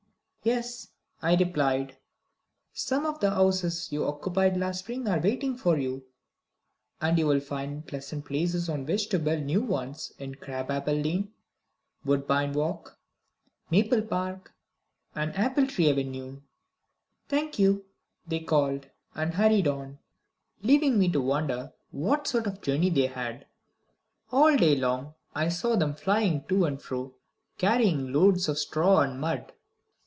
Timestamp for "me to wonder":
20.97-21.71